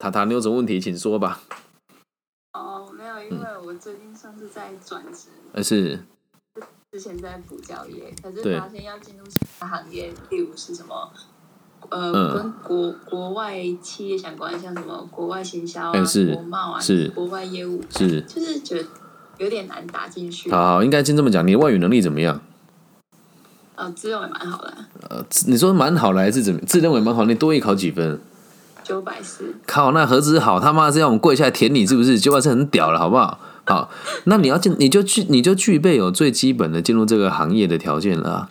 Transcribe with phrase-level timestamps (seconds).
[0.00, 1.42] 塔塔，你有什么问题请说吧。
[2.54, 6.02] 哦，没有，因为我最近算是在转职，呃，是
[6.90, 11.12] 之前在补教业，可是发现要进入其他行业，例如是什么，
[11.90, 18.88] 呃，嗯跟国国外企业相关，像什么国外行销啊、国贸啊、是国外业务，是，就是觉得
[19.36, 20.50] 有点难打进去。
[20.50, 22.40] 好好，应该先这么讲，你的外语能力怎么样？
[23.74, 24.74] 呃，自认为蛮好的，
[25.10, 26.60] 呃，你说蛮好的还是怎么？
[26.62, 28.18] 自认为蛮好，你多一考几分？
[28.82, 29.54] 九百四。
[29.66, 32.18] 靠，那何止好，他妈是要我们跪下来舔你是不是？
[32.18, 33.38] 九百四很屌了，好不好？
[33.64, 33.90] 好，
[34.24, 38.50] 那你要进，你就具，你就具备有最基本的进入这个行业的条件了啊。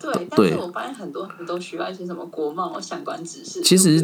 [0.00, 3.62] 对，但对是我发现很多人都需要一些什么国贸相关知识。
[3.62, 4.00] 其实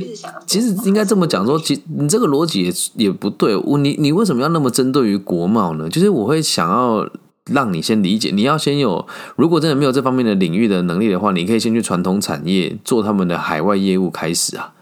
[0.46, 3.54] 其实应该这么讲说，其你这个逻辑也也不对。
[3.56, 5.88] 我你你为什么要那么针对于国贸呢？
[5.90, 7.06] 就是我会想要
[7.46, 14.72] 让你先理解，你要先有，如果真的没有这方面的领域的能力的话，你可以先去传统产业做他们的海外业务开始啊，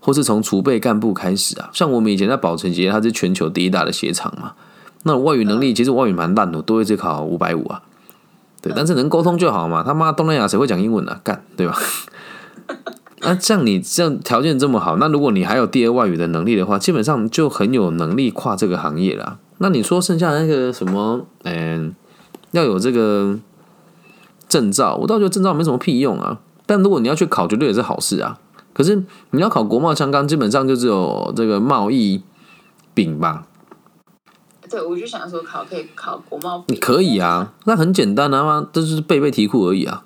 [0.00, 1.70] 或是从储备干部开始啊。
[1.72, 4.52] 像我们以前在保成鞋，它是全球第一大的鞋厂嘛。
[5.04, 7.82] 那外语能力其实外语蛮烂的，都一只考五百五啊。
[8.60, 9.82] 对，但是能沟通就好嘛。
[9.82, 11.20] 他妈东南亚谁会讲英文啊？
[11.24, 11.78] 干，对吧？
[13.22, 19.38] 那、像你这样条件这么好，那如果你还有第二外语的能力的话，基本上就很有能力跨这个行业啦。
[19.58, 21.94] 那你说剩下那个什么，嗯、
[22.52, 23.38] 要有这个
[24.48, 26.38] 证照，我倒觉得证照没什么屁用啊。
[26.64, 28.38] 但如果你要去考，绝对也是好事啊。
[28.80, 28.96] 可是
[29.32, 32.22] 你要考国贸相关，基本上就只有这个贸易
[32.94, 33.46] 丙吧，
[34.70, 40.02] 对，我就想说考可以考国贸，你可以啊，那很简单啊嘛，这就是背背题库而已啊。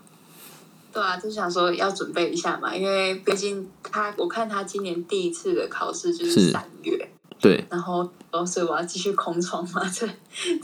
[0.93, 10.05] 对啊，就想说要准备一下嘛，因为毕竟他，我看他今年第一次的考试就是是三月，对，然后哦，所以我要继续空窗嘛， 这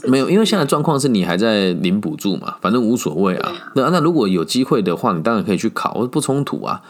[0.00, 3.70] 这没有，因为现在状况是你还在领补助嘛，反正无所谓啊。
[3.76, 6.82] 那啊，那如果有机会的话，你当然可以去考，不冲突啊。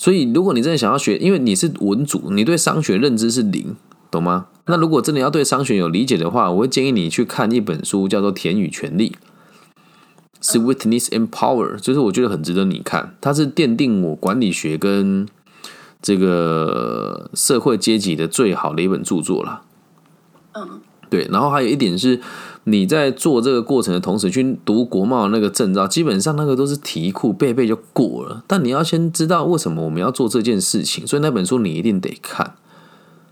[0.00, 3.76] 所以，如果你真的想要学，因为你是文组，你对商学认知是零，
[4.10, 4.46] 懂吗？
[4.64, 9.14] 那如果真的要对商学有理解的话，我会建议你去看一本书，叫做《田与权利》
[10.42, 13.14] （Sweetness and Power），就是我觉得很值得你看。
[13.20, 15.28] 它是奠定我管理学跟
[16.00, 19.64] 这个社会阶级的最好的一本著作了。
[20.52, 22.22] 嗯，对，然后还有一点是，
[22.64, 28.44] 你在做这个过程的同时去读国贸那个证照，基本上那个都是题库背背就过了。
[28.46, 32.54] 但你要先知道为什么我们要做这件事情，所以那本书你一定得看，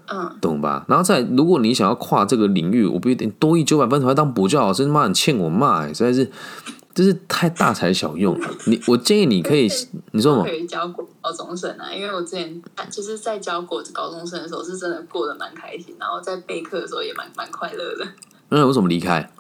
[0.07, 0.87] 嗯，懂吧？
[0.89, 6.31] 然后再，如果你想要跨这个领域，我不一定多一九百分才会当补教老师，妈你欠我骂、欸，实在是，
[6.95, 8.49] 就是太大材小用了。
[8.67, 9.69] 你，我建议你可以，
[10.13, 10.51] 你说什么可？
[10.51, 18.07] 以教国高中生啊，因为我之前就是在教国高中生的时候，是真的过得蛮开心，然后在备课的时候也蛮蛮快乐的。
[18.51, 19.31] 那为什么离开？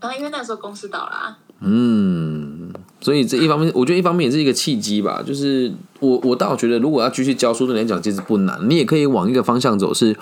[0.00, 5.22] 然后因为那时候公司倒了、啊，嗯，所以这一方面，我觉得一方面也是一个契机吧。
[5.24, 10.18] 就是我我倒觉得，如果要继续教书，对你来讲其实不难，你也可以往一个方向走，是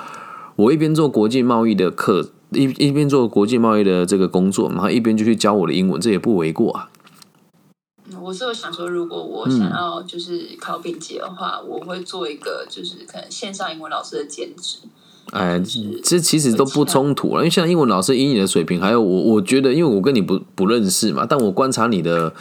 [0.57, 6.89] 我一边做国际贸易的课，一一边做国际贸易的这个工作，然后一边就去教我的英文，这也不为过啊。
[6.93, 6.97] 嗯
[8.21, 14.81] 我是有想说，如果我想要就是考丙级的话，我会做一个就是可能线上英文老师的兼职。
[15.33, 15.63] 哎，
[16.03, 22.33] 这其实都不冲突了，因为现在英文老师以你的水平，还有我，我觉得，因为我跟你不不认识嘛，但我观察你的，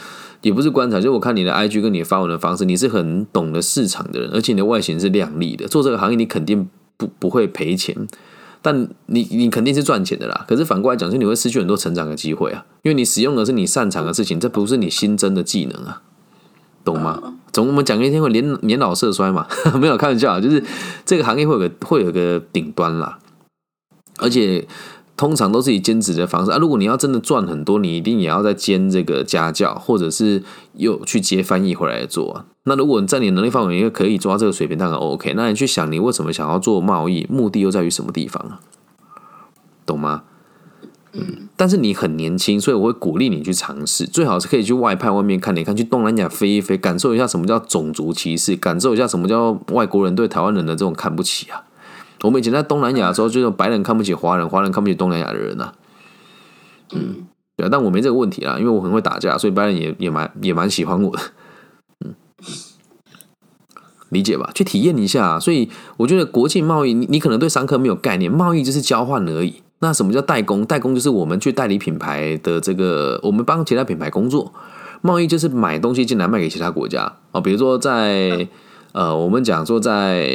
[0.42, 7.96] 也不是观察，就我看你的 IG 跟你发文的方式，你是很懂得市场的人，而且你的外形是靓丽的，做这个行业你肯定不不会赔钱，
[8.60, 10.44] 但你你肯定是赚钱的啦。
[10.48, 16.02] 可是反过来讲，就你会失去很多成长的机会啊，因为你使用的是你擅长的事情，这不是你新增的技能啊，
[16.84, 17.34] 懂吗？
[17.52, 19.46] 总我们讲一天会年年老色衰嘛，
[19.80, 20.62] 没有开玩笑啊，就是
[21.04, 23.18] 这个行业会有个会有个顶端啦，
[24.18, 24.66] 而且
[25.16, 26.58] 通常都是以兼职的方式啊。
[26.58, 30.42] 如果你要真的赚很多，你一定也要在兼这个家教，或者是
[30.74, 32.46] 又去接翻译回来做啊。
[32.64, 35.32] 那如果你在你能力范围内可以抓这个水平，当然 OK。
[35.34, 38.60] 那你去想，你为什么想要做贸易，目的又在于什么地方啊？
[39.84, 40.22] 懂吗？
[41.12, 51.64] 嗯，但是你很年轻，所以我会鼓励你去尝试，最好是可以去外派外面看，你看去东南亚飞一飞，感受一下什么叫种族歧视，感受一下什么叫外国人对台湾人的这种看不起啊。
[52.22, 55.72] 我们以前在东南亚的时候，就是白人看不起华人，华人看不起东南亚的人啊。
[56.92, 61.22] 嗯，对啊，但我没这个问题啦，因为我很会打架，所以白人也也蛮也蛮喜欢我的。
[62.04, 62.14] 嗯，
[64.10, 64.50] 理解吧？
[64.54, 65.40] 去体验一下。
[65.40, 69.62] 所以我觉得国际贸易，你你可能对商科没有概念，贸易就是交换而已。
[69.80, 70.64] 那什么叫代工？
[70.64, 74.52] 代工就是我们去代理品牌的这个，我们帮其他品牌工作。
[75.02, 78.46] 贸易就是买东西进来卖给其他国家哦，比如说在
[78.92, 80.28] 呃，我们讲说在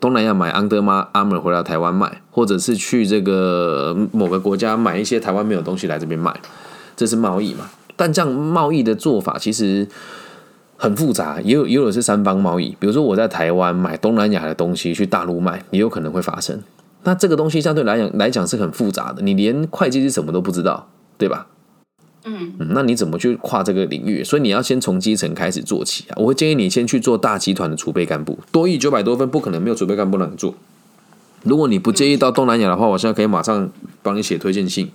[0.00, 6.34] 东南亚买安德玛阿姆回来台湾卖，或者是去这个某个国家买一些台湾没有东西来这边卖，
[6.96, 7.70] 这是贸易嘛？
[7.94, 9.86] 但这样贸易的做法其实
[10.76, 12.74] 很复杂，也有也有是三方贸易。
[12.80, 16.60] 比如说我在台湾买东南亚的东西去大陆卖，也有可能会发生。
[17.04, 20.88] 那这个东西相对来讲来讲是很复杂的，你连会计是什么都不知道，
[21.18, 21.46] 对吧？
[22.24, 24.22] 嗯，那你怎么去跨这个领域？
[24.22, 26.14] 所以你要先从基层开始做起啊！
[26.16, 30.54] 我会建议你先去做大集团的储备干部，多亿九百多分，不可能没有储备干部让你做。
[31.42, 33.68] 如果你不介意到东南亚的话，我现在可以马上
[34.04, 34.88] 帮你写推荐信。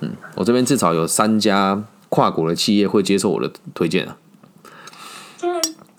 [0.00, 4.16] 嗯，我这边至少有三家跨国的企业会接受我的推荐啊。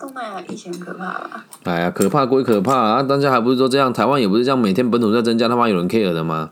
[0.00, 1.44] 现在东南亚疫情可怕吧？
[1.64, 3.92] 哎呀，可怕归可怕啊，大家还不是说这样？
[3.92, 6.50] 台湾也不是这样，每天本土在增加，他妈有人 care 的吗？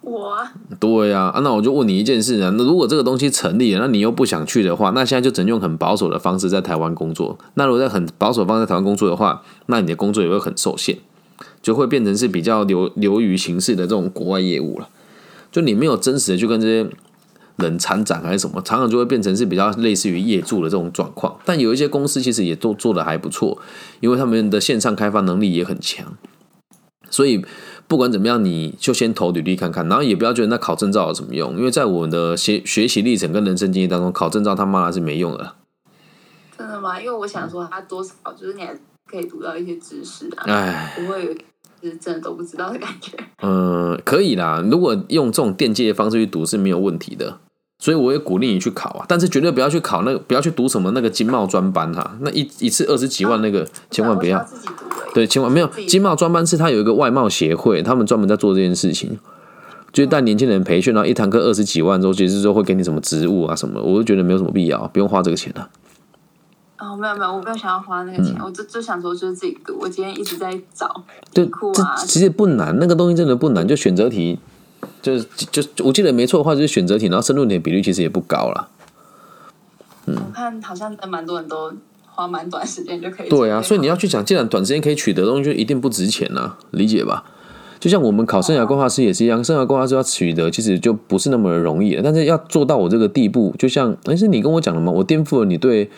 [0.00, 7.38] 我啊，对呀、啊，那我就问你一件事啊，那如果这个东西成立了，那你又不想去的话，那现在就只能用很保守的方式在台湾工作。
[7.54, 10.96] 那如果在很保守的方式在台湾工作的话，那你的工作也会很受限，
[11.60, 14.88] 就会变成是比较流流于形式的这种国外业务了。
[15.50, 16.88] 就你没有真实的去跟这些
[17.58, 21.38] 人参展还是什么，常常就会变成是比较类似于业助的这种状况。
[21.44, 23.60] 但有一些公司其实也都做的还不错，
[24.00, 26.16] 因为他们的线上开发能力也很强，
[27.10, 27.44] 所以。
[27.88, 35.54] 不管怎么样，你就先投履历看看，然后也不要觉得那考证照有什么用，因为在我们的学学习历程跟人生经历当中，考证照他妈的是没用的。
[36.58, 37.00] 真的吗？
[37.00, 38.78] 因为我想说，他多少就是你还
[39.10, 41.34] 可以读到一些知识啊，唉，不会
[41.80, 43.16] 就是真的都不知道的感觉。
[43.42, 47.38] 嗯，可以啦，如果用这种电介的方式去读是没有问题的，
[47.78, 54.42] 所以我也鼓励你去考啊，但是绝对不要去考那个，不要去读什么那个经贸专班哈，那一一次二十几万那个，千万不要。
[54.42, 54.84] 自己读
[55.14, 59.18] 对，千万没有经贸专班是它有一个外贸协会，他们专门在做这件事情，
[59.92, 65.70] 就是带年轻人培训，然后一堂课二十几万之后，其实说会给你什么职务啊什么，我就觉得没有什么必要，不用花这个钱啊。
[66.78, 69.76] 哦，没有没有，我没有想要花那个钱，我就就想说就是自己读。
[69.80, 74.38] 我今天一直在找对题库，这啊，其实不难，那个东西真的不难，就选择题，
[75.02, 78.68] 就是就就我记得没错的话，就是选择题，然后申论题的比率其实也不高啦。
[80.06, 81.72] 我看好像蛮多人都
[82.06, 83.28] 花蛮短时间就可以。
[83.28, 87.24] 对啊，所以你要去讲，既然短时间可以取得东西，就一定不值钱啊，理解吧？
[87.78, 94.90] 就像我们考生涯规划师也是一样，生涯规划师要取得其实就不是那么容易了，但是要做到我这个地步，就像哎，是你跟我讲的吗？
[94.90, 95.88] 我颠覆了你对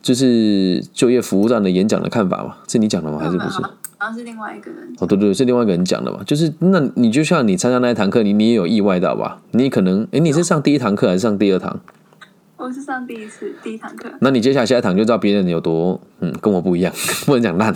[0.00, 2.56] 就是就业服务站的演讲的看法嘛？
[2.68, 3.18] 是你讲的吗？
[3.18, 3.60] 还是不是？
[3.98, 4.92] 好像是另外一个人。
[4.98, 9.40] 哦，对对，是另外一个人讲的嘛，就是那你就像你参加那一堂课，你你也有意外到吧？
[9.52, 11.80] 你可能哎，你是上第一堂课还是上第二堂？
[12.58, 16.92] 我是上第一次第一堂课，那你接下来下一堂就知道别人有多嗯跟我不一样，
[17.26, 17.72] 不能讲烂，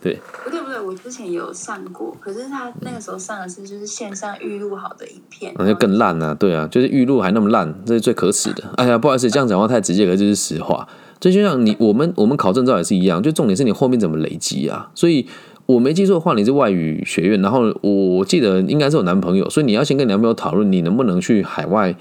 [0.00, 8.64] 对，不对不对，我之前也有上过，可是他那个时候上的是就是线上预录好的影片，那就更烂啊，对啊，就是预录还那么烂，这是最可耻的。
[8.76, 10.88] 哎呀，不好意思，这样讲话太直接，可是这是实话。
[11.20, 14.90] 这就像你我们我们考证照也是一样，就重点是你后面怎么累积啊。
[14.94, 15.26] 所以
[15.68, 21.94] 我没记错的话，你是外语学院，然后我记得应该是有男朋友，所以你要先跟男朋友讨论你能不能去海外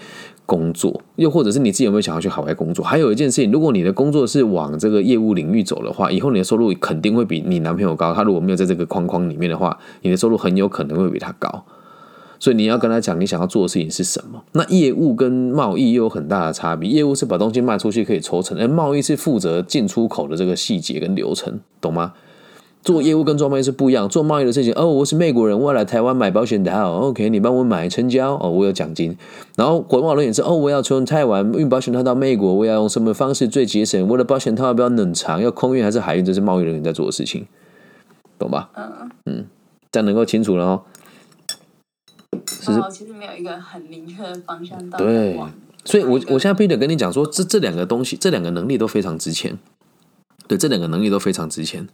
[0.45, 2.85] 工作，又或者是你自己有没有想要去海外工作。
[2.85, 8.13] 还有一件事情，如果你的工作是往这个业务领域走的话，以后你的收入肯定会比你男朋友高。
[8.13, 11.65] 他如果没有在这个框框里面的话，你的收入很有可能会比他高。
[12.39, 14.41] 所以你要跟他讲你想要做的事情是什么。
[14.53, 22.13] 那业务跟贸易又有很大的差别，业务是把东西卖出去可以抽成，而贸易是负责进出口的这个细节跟流程，懂吗？
[22.87, 29.17] 做业务跟做贸易是不一样，做贸易的事情，哦，我是美国人，我要来台湾买保险的好，OK，你帮我买成交，哦，我有奖金。
[29.57, 34.07] 然后国贸人也是，哦，我要从台湾运保险套到美国，我要用什么方式最节省？
[34.07, 35.41] 我的保险套要不要冷藏？
[35.41, 36.23] 要空运还是海运？
[36.23, 37.45] 这是贸易人员在做的事情，
[38.39, 38.69] 懂吧？
[38.73, 39.45] 嗯嗯，
[39.91, 40.81] 这样能够清楚了哦。
[42.89, 45.37] 其实没有一个很明确的方向到对
[45.83, 49.59] 所以我我现在必须得跟你讲说，这这两个东西，这两个能力都非常值钱。
[50.47, 51.85] 对，这两个能力都非常值钱。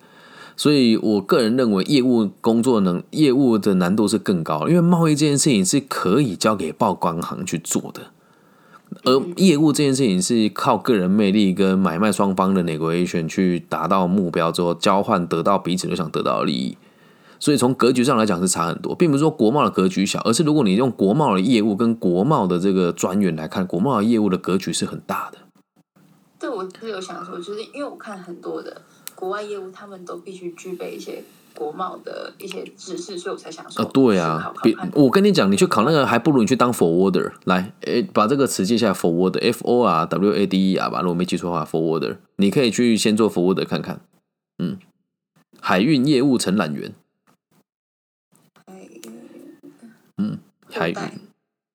[0.56, 8.02] 所以我个人认为，业务工作能业务的难度是更高的，因为贸易这件事情是可以交给报关行去做的，
[9.04, 16.78] 而业务这件事情是靠个人魅力跟买卖双方的 negotiation 去达到目标之后，交换得到彼此都想得到的利益。
[17.40, 25.40] 所以从格局上来讲是差很多，并不是说国贸的格局小，而是如果你用国贸的业务跟国贸的这个专员来看，国贸的业务的格局是很大的。
[26.40, 28.82] 对，我是有想说，就是因为我看很多的
[29.16, 31.24] 国外业务，他们都必须具备一些
[31.56, 37.32] 国贸的一些知识，所以我才想说，啊，对啊，别我跟你讲，你去考那个，还不如你去当 forwarder。
[37.46, 44.02] 来，诶，把这个词记下来，forwarder，f o r w a d e r 吧，如果没记错的话，forwarder，你可以去先做 forwarder 看看。
[44.58, 44.78] 嗯，
[45.60, 46.94] 海运业务承揽员，
[48.66, 48.88] 哎
[50.70, 50.96] 海运。
[50.96, 51.14] 货代。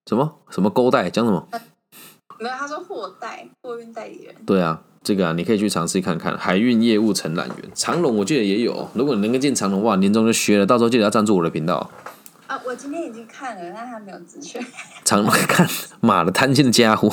[0.07, 0.39] 什么？
[0.51, 1.49] 什么勾带，讲什么？
[2.41, 7.57] 没有，他说货代货运代理人，对啊，这个啊，你可以去尝试看看海运业务承揽员。
[7.75, 11.91] 长隆我记得也有，如果你能够进长隆，哇，年终就削了，到时候记得要赞助我的频道。
[12.47, 14.61] 啊，我今天已经看了，但他没有资讯。
[15.07, 15.67] 长隆看，
[16.01, 17.09] 妈的贪心的家伙。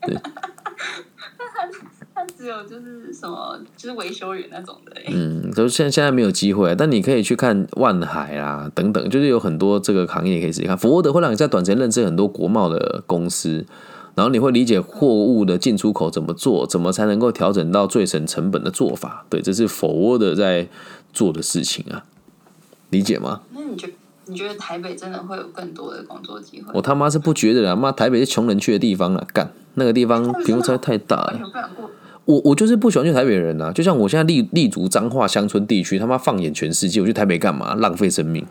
[0.00, 1.68] 他
[2.14, 5.04] 他只有就是什么，就是维修员那种的、欸。
[5.12, 10.78] 嗯，都现在现在没有机会，但你可以去看万海啊等等，就是有很多这个行业可以自己看。
[10.78, 13.66] 福沃德会让你在短时间认识很多国贸的公司，
[14.14, 19.24] 然后你会理解货物的进出口怎么做，怎么才能够调整到最省成本的做法。
[19.30, 20.68] 对，这是佛沃德在
[21.12, 22.04] 做的事情啊，
[22.90, 23.40] 理解吗？
[23.52, 23.88] 那你觉
[24.26, 26.70] 你觉得台北真的会有更多的工作机会？
[26.74, 31.40] 我他妈是不觉得啦，妈台北是穷人去的地方啊，干那个地方贫富差太大了。
[32.24, 37.74] 我我就是不喜欢去台北人啊，就像我现在立立足彰化乡村地区，他妈放眼全世界，我去台北干嘛？
[37.74, 38.46] 浪费生命。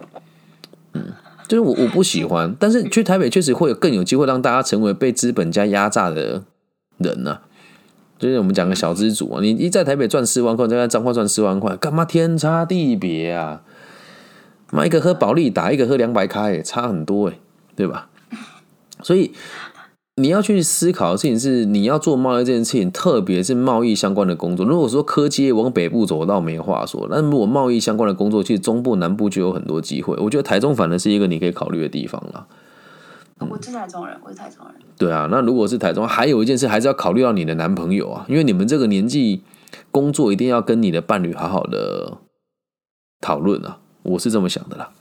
[0.94, 1.06] 嗯，
[1.52, 6.44] 就是我我不喜欢，但是去台北确实会有更有机会让大家成为被资本家压榨的
[6.98, 7.42] 人呢、啊。
[8.18, 13.64] 就是我们讲个小资主啊，你一在台北赚四万块，在彰化赚四万块，干嘛天差地别啊？
[14.72, 17.38] 买一个喝保利达，一个喝两百开，差很多哎、
[17.76, 18.08] 对吧？
[19.04, 19.34] 所以
[20.18, 24.66] 你要去思考的事情是，你要做贸易这件事情，特别是贸易相关的工作。
[24.66, 27.08] 如果说科技业往北部走，我倒没话说。
[27.10, 30.16] 但如果贸易相关的工作，其实中部、南部就有很多机会。
[30.18, 32.46] 我觉得台中反而是一个你可以考虑的地方啦。
[33.40, 34.76] 我是台中人，我是台中人。
[34.98, 39.42] 对啊，那如果是台中，还有一件事还是要考虑到你的男朋友啊，因为你们这个年纪
[39.90, 42.18] 工作一定要跟你的伴侣好好的
[43.20, 44.92] 讨论啊，我是这么想的啦。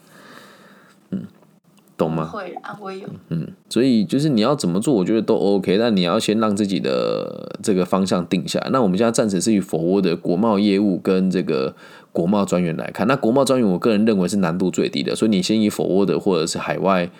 [2.01, 2.25] 嗯，懂吗？
[2.25, 3.07] 会啊，我有。
[3.29, 8.71] 嗯，所以就是你要怎么做，我觉得都 OK，但你要先让自己的这个方向定下来。
[8.71, 11.75] 那我们现在暂时是以佛窝的国贸业务跟这个
[12.13, 17.11] 国贸专员来看，那国贸专员我个人认为是难度最低的，所以你先以佛窝的或者是海外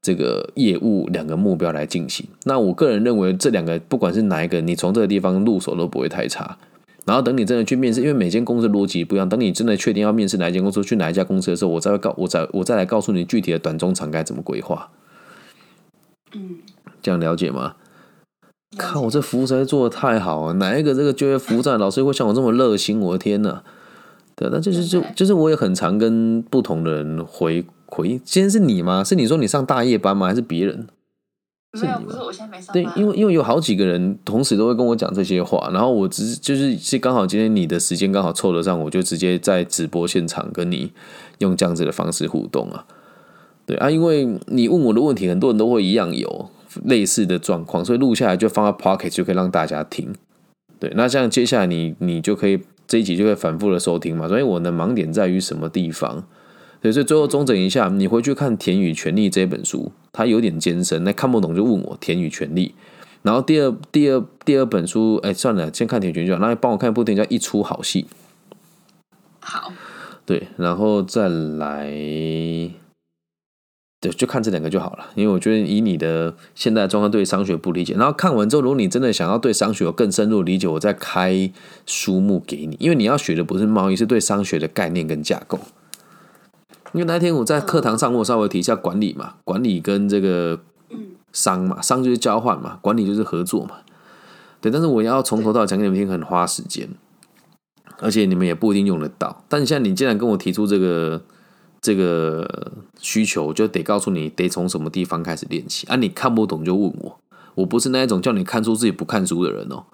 [0.00, 2.26] 这个业务两个目标来进行。
[2.44, 6.56] 那我个人认为这两个不管是哪一个，你从这个地方入手都不会太差。
[7.06, 9.28] 然后等你真的去面试，因为每间公司逻辑不一样。
[9.28, 14.90] 等你真的确定要面试哪一间公司，去哪一家公司的时候，我再会告我再我再来告诉你具体的短中长该怎么规划。
[16.34, 16.58] 嗯，
[17.02, 17.74] 这样了解吗？
[18.78, 23.00] 看，我这服务实在做的太好了，哪一个这个就业服务站老师会像我这么热心？
[23.00, 23.62] 我的天呐！
[24.36, 28.20] 对，那就是就就是我也很常跟不同的人回回应。
[28.24, 29.02] 今天是你吗？
[29.02, 30.28] 是你说你上大夜班吗？
[30.28, 30.86] 还是别人？
[31.74, 40.92] 是没有，不是我现在没上对，，因为因为有好几个人同时都会跟我讲这些话，然后我只是就是是刚好今天你的时间刚好凑得上，我就直接在直播现场跟你
[41.38, 42.84] 用这样子的方式互动啊。
[43.66, 46.50] 对啊，因为你问我的问题，很多人都会一样有
[46.84, 50.12] 类似的状况，所以录下来就放在 Pocket 就可以让大家听。
[50.80, 52.58] 对，那这样接下来你你就可以
[52.88, 54.26] 这一集就会反复的收听嘛。
[54.26, 56.24] 所以我的盲点在于什么地方？
[56.82, 62.68] 对，所以最后中整一下，你回去看《田与权利》这本书，它有点艰深，那看不懂就问我《田与权利》。
[63.22, 66.40] 然后第二、第二、第二本书，哎，算了，先看《田与权利》就好。
[66.40, 68.04] 那帮我看一部电影叫《一出好戏》，
[69.40, 69.74] 好，
[70.24, 71.90] 对，然后再来，
[74.00, 75.10] 对，就看这两个就好了。
[75.16, 81.52] 因为我觉得以你的现在的状况对商学不理解，然后看完之后，如果你真的想要对商学有更深入的理解，我再开
[81.84, 82.78] 书目给你。
[82.80, 85.58] 因为你要学的不是贸易，是对商学的概念跟架构。
[86.92, 90.60] 因为那天我在课堂上，我稍微提一下管理嘛，管理跟这个
[91.32, 93.76] 商嘛，商就是交换嘛，管理就是合作嘛。
[94.60, 96.88] 对，但是我要从头到尾讲给你们听，很花时间。
[98.02, 99.44] 而且你们也不一定用得到。
[99.46, 101.22] 但现在你既然跟我提出这个
[101.82, 105.96] 这个需求，我就得告诉你得从什么地方开始练习啊！
[105.96, 107.18] 你看不懂就问我，
[107.56, 109.84] 我不是那一种叫你看书自己不看书的人哦，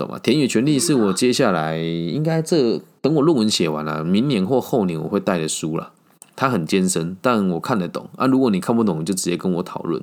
[0.00, 0.18] 懂吗？
[0.22, 5.92] 田野权利是我接下来应该这等我论文写完了，明年或后年我会带的书了。
[6.36, 8.26] 它很艰深，但我看得懂啊。
[8.26, 10.02] 如果你看不懂，你就直接跟我讨论。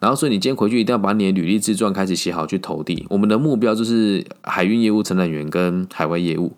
[0.00, 3.06] 然后，所以你今天回去一定要把你的履历自传开始写好，去投递。
[3.08, 6.56] 我们的目标就是海运业务承揽员跟海外业务，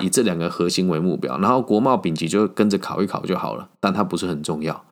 [0.00, 1.38] 以这两个核心为目标。
[1.38, 4.82] 然后国贸丙级就跟着考一考就好了，但它不是很重要。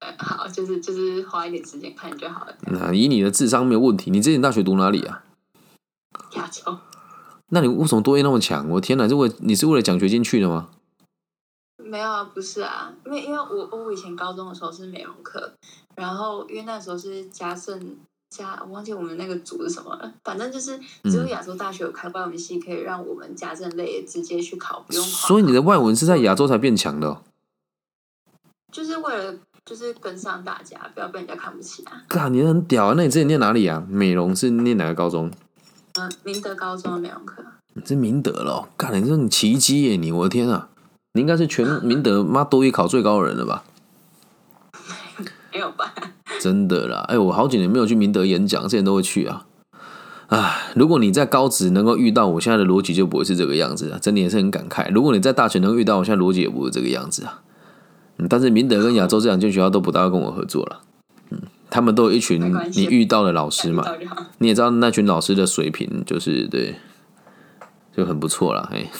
[0.00, 2.52] 呃好，就是就是花一点时间看就好了。
[2.66, 5.22] 那以你的智商没有问题，你之前大学读哪里啊？
[6.34, 6.78] 亚洲
[7.48, 8.68] 那你为什么多业那么强？
[8.70, 10.68] 我天哪，是为你是为了奖学金去的吗？
[11.78, 15.52] 没有啊，不是啊，因为因为我我以前高中的时候是美容课，
[15.94, 17.96] 然后因为那时候是家政
[18.30, 25.28] 家，我忘记我们那个组是什么了，反正就是只有亚洲大学有开外文系，可以让我们家政类直接去考，不用考。
[25.28, 27.22] 所以你的外文是在亚洲才变强的、哦。
[28.72, 32.02] 就是为了就是跟上大家，不要被人家看不起啊。
[32.08, 32.94] 嘎，你很屌啊！
[32.96, 33.86] 那你之前念哪里啊？
[33.88, 35.30] 美容是念哪个高中？
[35.98, 39.96] 嗯，明德高中的美容课，你是明德了、哦，干，你这你奇迹耶！
[39.96, 40.68] 你，我的天啊！
[41.14, 43.64] 你应该是全明德妈多一考最高的人了吧？
[45.50, 45.94] 没有吧？
[46.38, 49.46] 真的啦，哎，我好几年没有去明德演讲，之前都会去啊。
[50.26, 53.98] 唉，如果你在高职能够遇到我现在的逻辑，就不会是这个样子啊！
[53.98, 54.92] 真的也是很感慨。
[54.92, 57.40] 如果你在大学能够遇到我现在逻辑，也不会这个样子啊。
[58.18, 60.80] 嗯，但是明德跟亚洲这两间学校都不大会跟我合作了。
[61.66, 62.40] 嗯，他们都有一群
[62.74, 63.84] 你遇到的老师嘛，
[64.38, 66.76] 你也知道那群老师的水平就是对，
[67.96, 68.90] 就很不错了，哎，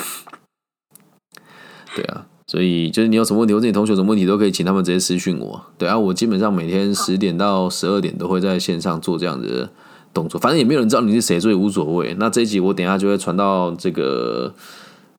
[1.94, 5.64] 对啊，所以就是你有什么问题，或者你同学有什么问题，都可以请他们直接私讯我。
[5.78, 9.70] 对啊，我基本上每天十点到十二点都会在线上做这样子的
[10.12, 12.14] 动作，反正也没有人知道你是谁，所以无所谓。
[12.18, 14.54] 那这一集我等一下就会传到这个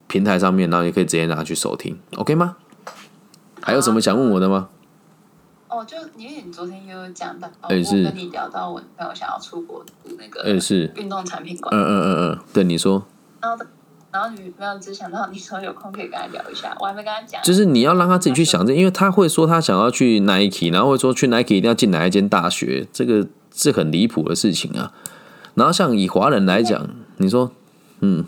[0.06, 2.56] 平台上面，然后也可以直接拿去收听，OK 吗？
[3.60, 4.68] 还有什么想问我的吗？
[5.78, 7.98] 哦，就因为你昨天也有讲到，哎是。
[7.98, 13.04] 我跟你聊到我朋友想要出国读那哎、个是，运动产品管嗯理，嗯嗯嗯，对，你说。
[13.40, 13.64] 然后
[14.10, 24.92] 然后你没有只想到你说有空可以跟他聊一下，我还没跟他讲，就是你要让他自己去想这，因为他会说他想要去 Nike，然后会说去 Nike 一定要进哪一间大学，这个是很离谱的事情啊。
[25.54, 27.52] 然后像以华人来讲，你说，
[28.00, 28.24] 嗯，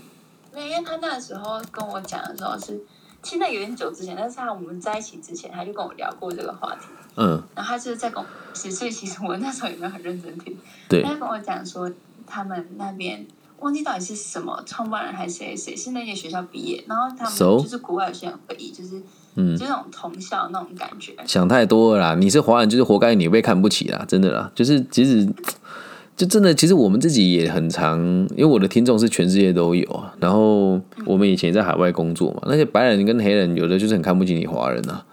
[0.55, 2.81] 没有，因为他那时候跟我讲的时候是，
[3.23, 6.87] 其实那有点久之前，但是他我们在一起之前，他就跟我聊过这个话题，
[7.17, 10.57] 嗯，然后他就是在跟我，所以其实我那时候也没有很认真听，
[10.89, 11.91] 对他，就跟我讲说
[12.27, 13.27] 他们那边。
[13.61, 19.03] 忘记到底是什么创办人还是谁谁是那间学校毕业，然后他们就是国外有些人会以就是
[19.35, 22.15] 嗯就是那种同校那种感觉，想太多了啦。
[22.15, 24.51] 你是华人，就是活该你被看不起啦，真的啦。
[24.55, 25.29] 就是其实，
[26.17, 28.01] 就真的，其实我们自己也很常，
[28.31, 30.15] 因为我的听众是全世界都有啊。
[30.19, 35.05] 然后我们以前也在海外工作嘛，那些白人跟黑人有的就是很看不起你华人啊。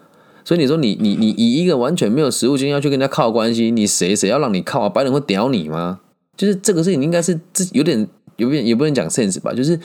[0.47, 4.87] 所以你说你你你以一个完全没有实务经验要去跟人家靠关系，你谁谁要让你靠啊？
[4.87, 5.99] 白人会屌你吗？
[6.37, 9.53] 就是这个事情应该是自有点有点也不能讲 sense 吧。
[9.53, 9.77] 就是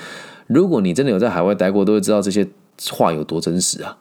[0.46, 2.48] 如果你真的有在海外待过，都会知道这些
[2.92, 3.98] 话有多真实啊。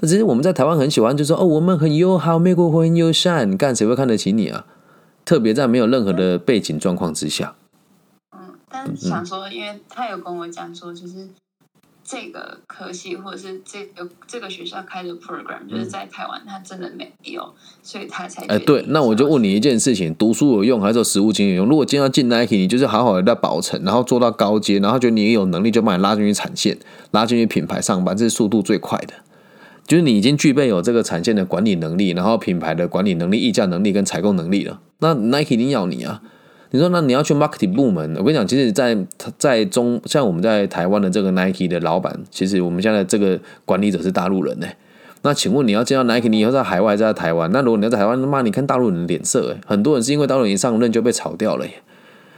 [0.00, 4.66] 那只是我们在台湾很喜欢，就说哦，我们很友好，美国会很友善，干谁会看得起你啊？
[5.24, 7.54] 特别在没有任何的背景状况之下，
[8.32, 11.28] 嗯，但想说，因为他有跟我讲说，就是
[12.12, 21.70] 这个科系或者是这个这个学校开的 program，就是在台湾他真的没有，所以他才哎，对，那我就问你一件事情：读书有用还是有实务经验有用？
[21.70, 26.76] 如果今天要进 Nike，你就是好好的在保存，然后做到高阶，然后觉得你也有能力，就把你拉进去产线，
[27.12, 29.14] 拉进去品牌上班，这是速度最快的。
[29.86, 36.20] 就是你已经具备有这个产线的管理能力，然后品牌的管理能力、议价能力跟采购能力了，那 Nike 一定要你啊！
[36.72, 38.96] 你说那你要去 marketing 部门，我跟你讲，其实在，
[39.38, 44.66] 在中像我们在台湾的这个 Nike 的老板，其实我们现在这个管理者是大陆人呢、
[45.20, 51.74] 那请问你要见到 Nike，你以后在海外，在台湾，那如果你要在台湾，那妈你看大陆人的脸色，哎，很多人是因为大陆人一上任就被炒掉了、耶。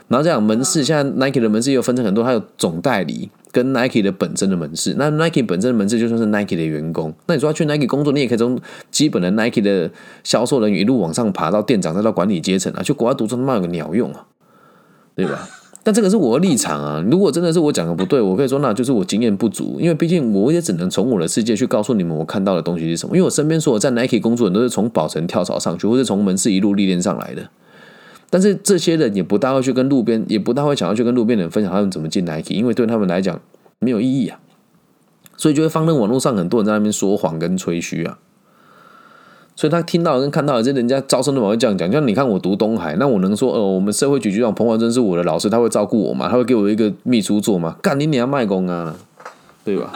[0.08, 4.96] 然后这样门市，现在 Nike 的门市又分成很多，还有总代理跟 Nike 的本身的门市。
[4.98, 8.58] 那 Nike 本身的门市就算是 Nike 的员工，那你说要去 Nike 工作，你也可以从
[8.90, 9.88] 基本的 Nike 的
[10.24, 12.82] 销售人员一路往上爬到店长，再到管理阶层啊。
[12.82, 14.26] 去国外读书他妈有个鸟用啊，
[15.14, 15.48] 对吧？
[15.86, 17.04] 但这个是我的立场啊。
[17.10, 23.14] 如果真的是我讲的不对，我可以说那就是我经验不足，因为毕竟我也只能从我的世界去告诉你们我看到的东西是什么。
[23.14, 27.50] 因为我身边所有在 Nike 工作的人都是从保存跳槽上去，或是从门市一路历练上来的。
[28.34, 33.40] 但是这些人也不大会去跟路边，也不大会想要去跟路边的人分享他们怎么进 Nike，因为对他们来讲
[33.78, 34.40] 没有意义啊。
[35.36, 38.18] 所以就会放任网络上很多人在那边说谎跟吹嘘啊。
[39.54, 46.28] 所以他听到跟看到，这人家招生的网会这样讲，像你看我读东海，那我能说，呃，我们社会局局长彭华珍是我的老师，他会照顾我吗？
[46.28, 47.76] 他会给我一个秘书做吗？
[47.80, 48.96] 干你娘卖工啊，
[49.64, 49.92] 对吧？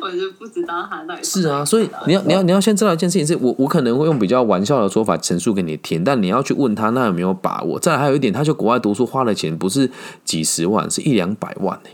[0.00, 7.78] 我就不知道他到底是啊，所以你要你要你要先知道一件事情是，我我可能会用比较玩笑的说法陈述给你听，但你要去问他那有没有把握。
[7.78, 9.90] 再来还有一点，他去国外读书花的钱不是
[10.24, 11.90] 几十万，是一两百万呢、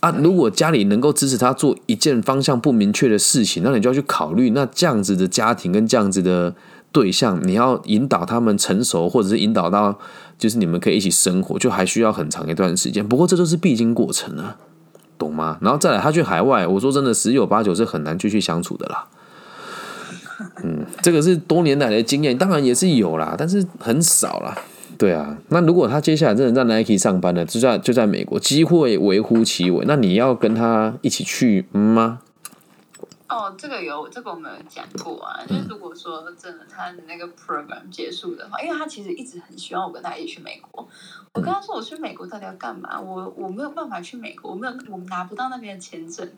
[0.00, 6.54] 啊，如果家里能够支持他做一件方向不明确的事情，那你就要去考虑，那这样子的家庭跟这样子的
[6.92, 9.98] 对象，你要引导他们成熟，或者是引导到
[10.38, 13.06] 就是你们可以一起生活，就还需要很长一段时间。
[13.06, 14.56] 不过这都是必经过程啊。
[15.20, 15.58] 懂吗？
[15.60, 19.06] 然后再来，他去海外，我说真的，十有八九是很难继续相处的啦。
[20.64, 24.56] 嗯，这个是多年来的经验，当然也是有啦，但是很少啦。
[24.96, 32.20] 对啊，那如果他接下来真的在 Nike 上班了，就在就在美国，机会微乎其微，那你要跟他一起去吗？
[33.30, 40.86] 哦，这个有这个我们有讲过啊，就是如果说真的他的那个 program 结束的话，因为他其实一直很希望我跟他一起去美国。
[41.34, 43.00] 我跟他说我去美国到底要干嘛？
[43.00, 46.28] 我我没有办法去美国，我没有我拿不到那边的签证。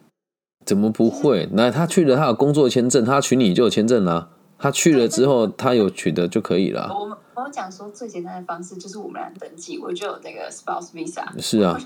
[0.66, 1.48] 怎么不会？
[1.52, 4.28] 那他去了，他有工作签证，他娶你就有签证啦。
[4.58, 6.94] 他去了之后，他有取得就可以了。
[6.96, 11.24] 我们我讲说最简单的方式就是我们俩登记，我就有那个 spouse visa。
[11.40, 11.76] 是啊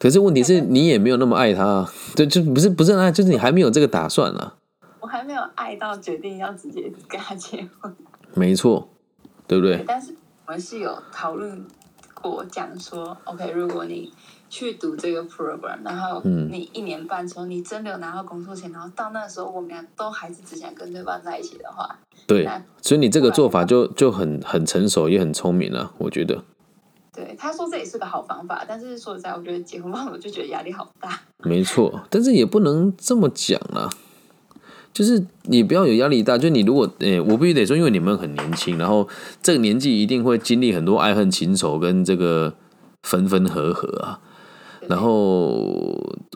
[0.00, 4.54] 可是问题是你也没有那么爱他啊， 对，就不是不是爱，就是你还没有这个打算啊。
[4.98, 7.94] 我还没有爱到决定要直接跟他结婚。
[8.32, 8.88] 没错，
[9.46, 9.84] 对不对？
[9.86, 10.14] 但是
[10.46, 11.66] 我们是有讨论
[12.14, 14.10] 过，讲说，OK，如果你
[14.48, 22.48] 去读这个 program，然后嗯你一年半之后，你真的有拿到工作钱，然后到那时候我们俩都还是只想跟对方在一起的话，对，
[22.80, 26.42] 所以你这个做法就就很很成熟，也很聪明啊，我觉得
[27.20, 31.20] 对他说这也是个好方法，但是说实在，我觉得结婚后我就觉得压力好大。
[31.44, 32.02] 没错。
[32.08, 33.90] 但是也不能这么讲啊，
[34.94, 36.38] 就是你不要有压力大。
[36.38, 39.06] 就你如果诶、我必须得说，因为你们很年轻，然后
[39.42, 42.54] 这个年纪一定会经历很多爱恨情仇跟这个
[43.02, 44.20] 分分合合啊。
[44.88, 45.58] 然后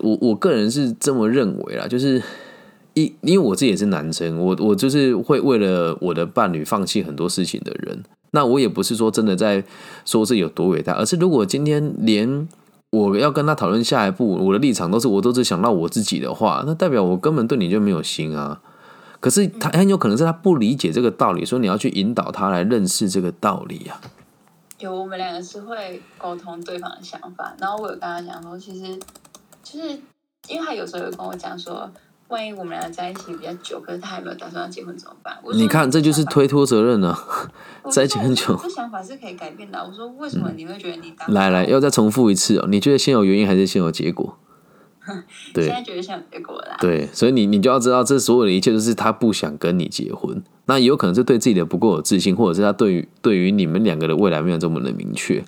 [0.03, 2.23] 我我个人是这么认为啦，就是
[2.93, 8.05] 一因为我自己也是男生，我我就是会为了我的伴侣放弃很多事情的人。
[8.35, 9.65] 那我也不是说真的在
[10.05, 12.49] 说这有多伟大，而是如果今天连
[12.91, 18.61] 我要跟他讨论下一步，我的立场都是我都只想到我自己的话，那代表我根本对你就没有心啊。
[19.21, 24.01] 可是他很有可能是他不理解这个道理，所以你要去引导他来认识这个道理啊。
[24.81, 28.99] 有我们两个是会沟通对方的想法，然后我有跟他讲说，其实
[29.63, 29.89] 就是
[30.49, 31.91] 因为他有时候有跟我讲说，
[32.29, 35.37] 万一我们俩在一起比较久，可是他还没有打算要结婚怎么办？
[35.43, 37.19] 我你看，这就是推脱责任啊！
[37.93, 39.85] 在一起很久这想法是可以改变的啊。
[39.87, 42.67] 我说为什么你会觉得你当来来，要再重复一次哦。
[42.69, 44.39] 你觉得先有原因还是先有结果？
[45.53, 46.77] 对现在觉得像有结果了啦？
[46.81, 50.43] 对，所以你你就要知道，这所有的一切都是他不想跟你结婚。
[50.65, 55.45] 那也有可能是对自己的不够有自信，或者是他对于对于你们两个的未来没有这么的明确，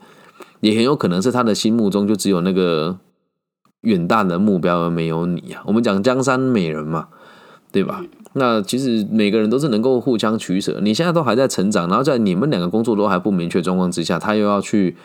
[0.60, 2.98] 也很有可能是他的心目中就只有那个
[3.86, 5.62] 远大的目标，而没有你啊。
[5.64, 7.06] 我们讲江山美人嘛，
[7.70, 8.04] 对吧？
[8.32, 10.80] 那其实每个人都是能够互相取舍。
[10.82, 14.96] 你现在都还在成长，然后在你们两个工作都还不明确状况之下，他又要去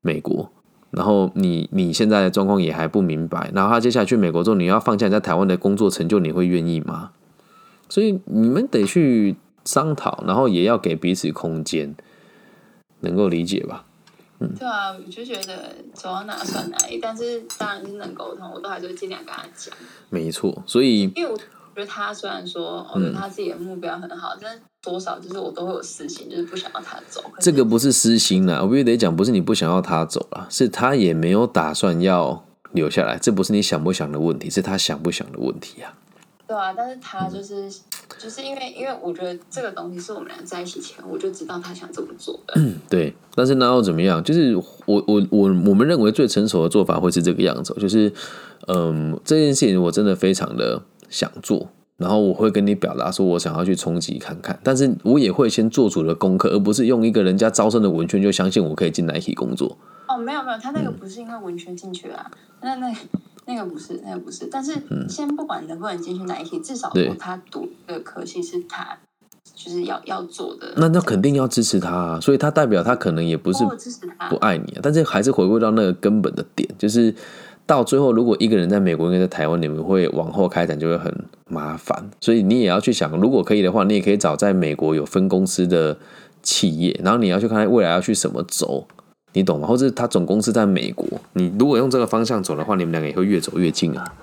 [0.00, 0.50] 美国，
[0.90, 7.10] 然后你你现在的状况也还不明白，然后他接下来去美国之后，你要放下你在台湾的工作成就，你会愿意吗？
[7.88, 11.94] 所以你们得去商讨，然后也要给彼此空间，
[13.00, 13.84] 能够理解吧？
[14.58, 19.74] 对啊，我就觉得走到哪算哪里，但是当然是能沟通，我都还是会尽量跟他讲。
[20.10, 21.44] 没错，所以因为我觉
[21.76, 27.22] 得他虽然说，我觉得他自己的目标很好，但是多少就是我都会有私心，就是不想要他走。
[27.40, 35.94] 这个不是私心啦，我必须得讲，不是你不想要他走啦，是他也没有打算要留下来，这不是你想不想的问题，是他想不想的问题啊。
[36.46, 37.70] 对啊，但是他就是、
[38.18, 42.54] 就是因为因为我觉得这个东西是我们俩在一起前我就知道他想这么做的。
[42.56, 44.22] 嗯对，但是那又怎么样？
[44.22, 48.12] 就是我我我我们认为最成熟的做法会是这个样子哦，就是
[48.68, 59.76] 嗯，这件事情我真的非常的想做，然后我会跟你表达说我想要去冲击看看，但是我也会先做足了功课，而不是用一个人家招生的文圈就相信我可以进来一起工作。
[60.08, 62.94] 哦，没有没有，他那嗯个不是因为文圈进去啊，那那
[63.46, 64.72] 那个不是那个不是，但是
[65.08, 67.06] 先不管能不能进去 Nike，至少嗯对。
[67.06, 68.98] 说他读的科系是他
[69.54, 70.72] 就是要要做的。
[70.76, 73.64] 那那肯定要支持他啊，所以他代表他可能也不是
[74.28, 77.14] 不，爱你啊，但是还是回归到那个根本的点，就是
[77.66, 81.14] 到最后，如果一个人在美国，一个人在台湾，你们会往后开展就会很
[81.48, 85.96] 麻烦，所以你也要去想，如果可以的话，你也可以找在美国有分公司的
[86.42, 88.86] 企业，然后你要去看未来要去什么走，
[89.34, 89.68] 你懂吗？
[89.68, 94.14] 或者他总公司在美国，你如果用这个方向走的话，你们两个也会越走越近啊，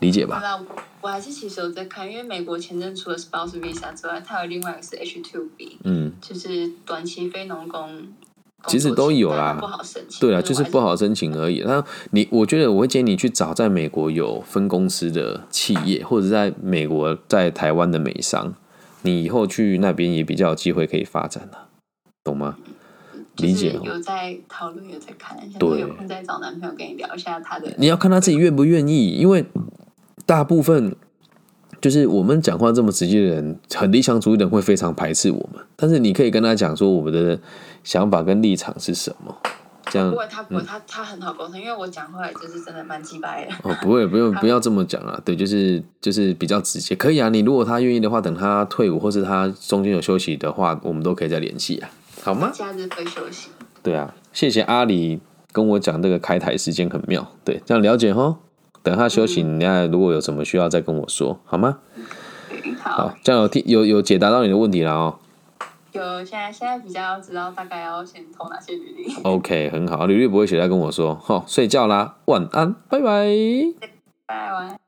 [0.00, 0.42] 理解吧？
[0.58, 8.08] 我我还是其实有在看，因为美国签证除了 spouse visa 之外，它有另外一个是 H two B，嗯，就是短期非农工。
[8.66, 10.18] 其实都有啦不好申请。
[10.18, 11.62] 对啊，就是不好申请而已。
[11.64, 18.54] 那你，我觉得我会建议你去找在美国有分公司的企业，或者在美国在台湾的美商，
[19.02, 21.68] 你以后去那边也比较有机会可以发展啊，
[22.24, 22.56] 懂吗？
[23.38, 27.72] 理解哦有在讨论，有在看，想对有空再找男朋友跟你聊一下他的。
[27.78, 29.44] 你要看他自己愿不愿意，因为
[30.24, 30.94] 大部分
[31.80, 35.62] 就是我们讲话这么直接的人，很理想主义的人会非常排斥我们。
[35.76, 37.38] 但是你可以跟他讲说我们的
[37.84, 39.36] 想法跟立场是什么，
[39.90, 43.54] 这样不会，他不会，他他很好沟通，因为我讲话也就是真的蛮鸡掰的。
[43.70, 45.20] 哦，不会，不用， 不要这么讲啊。
[45.24, 47.28] 对，就是就是比较直接，可以啊。
[47.28, 51.90] 你如果他愿意的话，等他退伍或是他中间有休息的话，我们都可以再联系啊，
[52.26, 52.50] 好吗？
[52.52, 53.50] 假日会休息。
[53.84, 55.20] 对啊，谢谢阿里
[55.52, 58.36] 跟我讲这个开台时间很妙，对，这样了解哈。
[58.82, 61.78] 等他休息，你看如果有什么需要再跟我说，好吗？
[62.82, 65.18] 好好，，这样有听有有解答到你的问题了哦。
[65.92, 69.14] 有现在现在比较知道大概要先投哪些履历。
[69.22, 71.14] OK，很好，履历不会写再跟我说。
[71.14, 73.28] 好，睡觉啦，晚安，拜拜。
[74.26, 74.85] 拜拜。